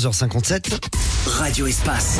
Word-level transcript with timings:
11h57. 0.00 0.78
Radio 1.38 1.66
Espace. 1.66 2.18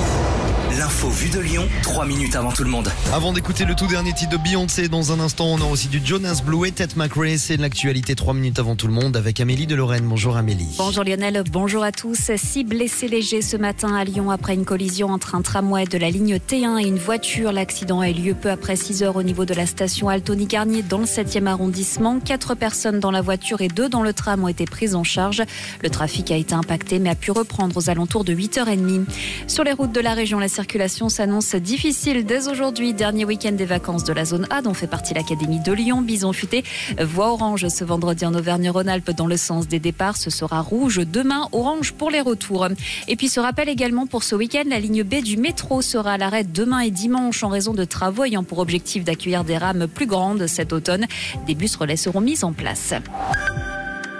L'info 0.78 1.08
vue 1.08 1.30
de 1.30 1.40
Lyon, 1.40 1.66
3 1.82 2.06
minutes 2.06 2.36
avant 2.36 2.52
tout 2.52 2.62
le 2.62 2.70
monde. 2.70 2.88
Avant 3.12 3.32
d'écouter 3.32 3.65
le 3.65 3.74
tout 3.74 3.88
dernier 3.88 4.12
titre 4.12 4.30
de 4.30 4.37
Beyoncé, 4.37 4.87
dans 4.87 5.11
un 5.11 5.19
instant, 5.19 5.46
on 5.46 5.61
aura 5.61 5.73
aussi 5.73 5.89
du 5.89 6.00
Jonas 6.04 6.43
Blue 6.46 6.69
et 6.69 6.71
Ted 6.71 6.93
McRae. 6.95 7.39
C'est 7.39 7.57
l'actualité 7.57 8.14
3 8.14 8.35
minutes 8.35 8.61
avant 8.61 8.77
tout 8.77 8.87
le 8.87 8.93
monde 8.93 9.17
avec 9.17 9.41
Amélie 9.41 9.67
de 9.67 9.75
Lorraine. 9.75 10.04
Bonjour 10.04 10.37
Amélie. 10.37 10.77
Bonjour 10.79 11.03
Lionel, 11.03 11.43
bonjour 11.51 11.83
à 11.83 11.91
tous. 11.91 12.30
Six 12.37 12.62
blessés 12.62 13.09
légers 13.09 13.43
ce 13.43 13.56
matin 13.56 13.96
à 13.96 14.05
Lyon 14.05 14.30
après 14.30 14.55
une 14.55 14.64
collision 14.64 15.09
entre 15.09 15.34
un 15.34 15.43
tramway 15.43 15.87
de 15.87 15.98
la 15.98 16.09
ligne 16.09 16.37
T1 16.37 16.80
et 16.80 16.87
une 16.87 16.98
voiture. 16.98 17.50
L'accident 17.50 17.98
a 17.98 18.09
eu 18.09 18.12
lieu 18.12 18.34
peu 18.34 18.50
après 18.50 18.77
6 18.77 19.02
heures 19.02 19.16
au 19.16 19.25
niveau 19.25 19.45
de 19.45 19.55
la 19.55 19.66
station 19.66 20.09
Altony 20.09 20.46
Garnier 20.46 20.82
dans 20.82 20.98
le 20.98 21.07
7e 21.07 21.46
arrondissement. 21.46 22.21
Quatre 22.21 22.55
personnes 22.55 23.00
dans 23.00 23.11
la 23.11 23.23
voiture 23.23 23.61
et 23.61 23.68
deux 23.68 23.89
dans 23.89 24.05
le 24.05 24.12
tram 24.12 24.45
ont 24.45 24.48
été 24.48 24.66
prises 24.66 24.95
en 24.95 25.02
charge. 25.02 25.43
Le 25.82 25.91
trafic 25.91 26.30
a 26.30 26.37
été 26.37 26.55
impacté 26.55 27.00
mais 27.00 27.11
a 27.11 27.16
pu 27.16 27.32
reprendre 27.32 27.77
aux 27.77 27.91
alentours 27.91 28.23
de 28.23 28.32
8h30. 28.32 29.07
Sur 29.48 29.64
les 29.64 29.73
routes 29.73 29.93
de 29.93 30.01
la 30.01 30.15
région, 30.15 30.38
la 30.38 30.48
circulation 30.60 31.09
s'annonce 31.09 31.55
difficile 31.55 32.27
dès 32.27 32.46
aujourd'hui. 32.46 32.92
Dernier 32.92 33.24
week-end 33.24 33.52
des 33.52 33.64
vacances 33.64 34.05
de 34.05 34.12
la 34.12 34.27
zone 34.27 34.46
A 34.51 34.60
dont 34.60 34.74
fait 34.74 34.87
partie 34.87 35.14
l'Académie 35.14 35.59
de 35.59 35.73
Lyon. 35.73 36.02
Bison 36.02 36.34
futé, 36.34 36.64
voie 37.01 37.32
orange 37.32 37.66
ce 37.68 37.82
vendredi 37.82 38.27
en 38.27 38.34
Auvergne-Rhône-Alpes 38.34 39.12
dans 39.12 39.27
le 39.27 39.38
sens 39.38 39.68
des 39.68 39.78
départs. 39.78 40.18
Ce 40.18 40.28
sera 40.28 40.60
rouge 40.60 40.98
demain, 40.98 41.48
orange 41.52 41.92
pour 41.92 42.10
les 42.10 42.20
retours. 42.20 42.68
Et 43.09 43.16
puis 43.16 43.30
ce 43.30 43.41
rappel 43.41 43.70
également 43.70 44.06
pour 44.06 44.23
ce 44.23 44.34
week-end, 44.34 44.65
la 44.66 44.80
ligne 44.80 45.02
B 45.02 45.23
du 45.23 45.38
métro 45.38 45.80
sera 45.80 46.12
à 46.12 46.18
l'arrêt 46.18 46.45
demain 46.45 46.80
et 46.80 46.90
dimanche 46.90 47.42
en 47.42 47.48
raison 47.48 47.73
de 47.73 47.84
travaux 47.84 48.24
ayant 48.24 48.45
pour 48.45 48.59
objectif 48.59 49.02
d'accueillir 49.02 49.45
des 49.45 49.56
rames 49.56 49.87
plus 49.87 50.06
grandes 50.06 50.46
cet 50.46 50.74
automne. 50.74 51.06
Des 51.46 51.54
bus 51.54 51.74
relais 51.74 51.96
seront 51.96 52.20
mis 52.20 52.45
en 52.45 52.52
place. 52.52 52.92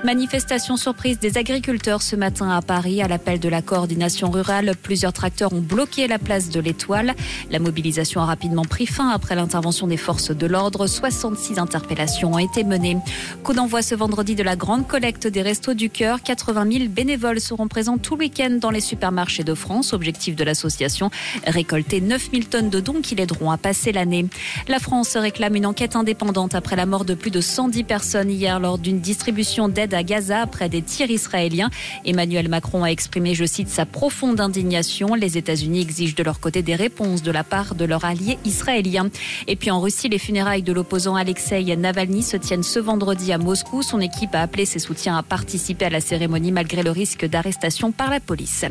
Manifestation 0.03 0.79
surprise 0.79 1.19
des 1.19 1.37
agriculteurs 1.37 2.01
ce 2.01 2.17
matin 2.17 2.49
à 2.49 2.63
Paris 2.63 3.03
à 3.03 3.09
l'appel 3.09 3.39
de 3.39 3.51
la 3.51 3.61
coordination 3.61 4.31
rurale. 4.31 4.73
Plusieurs 4.83 5.13
tracteurs 5.13 5.53
ont 5.53 5.61
bloqué 5.61 6.09
la 6.09 6.19
place 6.19 6.49
de 6.49 6.59
l'Étoile. 6.59 7.15
La 7.51 7.59
mobilisation 7.59 8.23
a 8.23 8.25
rapidement 8.25 8.65
pris 8.65 8.87
fin 8.87 9.11
après 9.11 9.35
l'intervention 9.35 9.87
des 9.87 9.99
forces 9.99 10.31
de 10.31 10.47
l'ordre. 10.47 10.87
66 10.87 11.59
interpellations 11.59 12.33
ont 12.33 12.39
été 12.39 12.65
menées. 12.65 12.97
Coup 13.45 13.53
d'envoi 13.53 13.83
ce 13.83 13.95
vendredi 13.95 14.35
de 14.35 14.43
la 14.43 14.57
grande 14.57 14.87
collecte 14.87 15.27
des 15.27 15.43
Restos 15.43 15.75
du 15.75 15.91
Cœur. 15.91 16.23
80 16.23 16.73
000 16.73 16.85
bénévoles 16.89 17.41
seront 17.41 17.69
présents 17.69 17.99
tout 17.99 18.15
le 18.15 18.21
week-end 18.21 18.57
dans 18.59 18.71
les 18.71 18.81
supermarchés 18.81 19.45
de 19.45 19.53
France. 19.53 19.93
Objectif 19.93 20.35
de 20.35 20.45
l'association, 20.45 21.11
récolter 21.47 22.01
9 22.01 22.31
000 22.33 22.45
tonnes 22.45 22.71
de 22.71 22.81
dons 22.81 23.03
qui 23.03 23.17
l'aideront 23.17 23.51
à 23.51 23.59
passer 23.59 23.93
l'année. 23.93 24.25
La 24.67 24.79
France 24.79 25.15
réclame 25.19 25.57
une 25.57 25.67
enquête 25.67 25.95
indépendante 25.95 26.55
après 26.55 26.77
la 26.77 26.87
mort 26.87 27.05
de 27.05 27.13
plus 27.13 27.31
de 27.31 27.43
110 27.43 27.85
personnes 27.85 28.31
hier 28.31 28.61
lors 28.61 28.79
d'une 28.79 29.01
distribution 29.01 29.69
d'aide 29.69 29.90
à 29.95 30.03
Gaza 30.03 30.41
après 30.41 30.69
des 30.69 30.83
tirs 30.83 31.11
israéliens. 31.11 31.71
Emmanuel 32.05 32.49
Macron 32.49 32.85
a 32.85 32.89
exprimé, 32.89 33.35
je 33.35 33.45
cite, 33.45 33.69
sa 33.69 33.87
profonde 33.87 34.41
indignation. 34.41 35.15
Les 35.15 35.39
États-Unis 35.39 35.81
exigent 35.81 36.15
de 36.15 36.23
leur 36.23 36.41
côté 36.41 36.63
des 36.63 36.75
réponses 36.75 37.23
de 37.23 37.31
la 37.31 37.45
part 37.45 37.75
de 37.75 37.85
leurs 37.85 38.05
alliés 38.05 38.39
israéliens. 38.45 39.11
Et 39.47 39.57
puis 39.57 39.71
en 39.71 39.81
Russie, 39.81 40.09
les 40.09 40.19
funérailles 40.19 40.63
de 40.63 40.73
l'opposant 40.73 41.17
Alexei 41.17 41.77
Navalny 41.77 42.23
se 42.23 42.37
tiennent 42.37 42.63
ce 42.63 42.79
vendredi 42.79 43.33
à 43.33 43.39
Moscou. 43.39 43.83
Son 43.83 44.01
équipe 44.01 44.35
a 44.35 44.43
appelé 44.43 44.65
ses 44.65 44.79
soutiens 44.79 45.17
à 45.17 45.23
participer 45.23 45.87
à 45.87 45.91
la 45.91 46.01
cérémonie 46.01 46.53
malgré 46.53 46.83
le 46.83 46.91
risque 46.91 47.27
d'arrestation 47.27 47.93
par 47.93 48.11
la 48.11 48.21
police. 48.21 48.65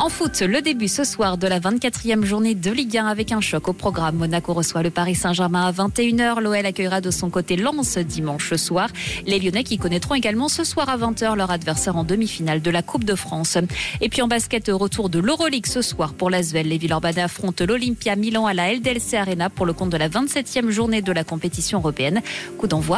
En 0.00 0.10
foot, 0.10 0.42
le 0.42 0.62
début 0.62 0.86
ce 0.86 1.02
soir 1.02 1.38
de 1.38 1.48
la 1.48 1.58
24e 1.58 2.24
journée 2.24 2.54
de 2.54 2.70
Ligue 2.70 2.98
1 2.98 3.06
avec 3.06 3.32
un 3.32 3.40
choc 3.40 3.66
au 3.66 3.72
programme. 3.72 4.14
Monaco 4.14 4.54
reçoit 4.54 4.84
le 4.84 4.90
Paris 4.90 5.16
Saint-Germain 5.16 5.66
à 5.66 5.72
21h. 5.72 6.40
L'OL 6.40 6.64
accueillera 6.64 7.00
de 7.00 7.10
son 7.10 7.30
côté 7.30 7.56
Lens 7.56 7.98
dimanche 7.98 8.54
soir. 8.54 8.90
Les 9.26 9.40
Lyonnais 9.40 9.64
qui 9.64 9.76
connaîtront 9.76 10.14
également 10.14 10.48
ce 10.48 10.62
soir 10.62 10.88
à 10.88 10.96
20h 10.96 11.34
leur 11.34 11.50
adversaire 11.50 11.96
en 11.96 12.04
demi-finale 12.04 12.62
de 12.62 12.70
la 12.70 12.82
Coupe 12.82 13.02
de 13.02 13.16
France. 13.16 13.58
Et 14.00 14.08
puis 14.08 14.22
en 14.22 14.28
basket, 14.28 14.68
retour 14.72 15.08
de 15.08 15.18
l'Euroleague 15.18 15.66
ce 15.66 15.82
soir 15.82 16.14
pour 16.14 16.30
l'Asvel. 16.30 16.68
Les 16.68 16.78
Villeurbanais 16.78 17.22
affrontent 17.22 17.64
l'Olympia 17.66 18.14
Milan 18.14 18.46
à 18.46 18.54
la 18.54 18.72
LDLC 18.72 19.14
Arena 19.14 19.50
pour 19.50 19.66
le 19.66 19.72
compte 19.72 19.90
de 19.90 19.96
la 19.96 20.08
27e 20.08 20.70
journée 20.70 21.02
de 21.02 21.12
la 21.12 21.24
compétition 21.24 21.80
européenne. 21.80 22.22
Coup 22.56 22.68
d'envoi 22.68 22.96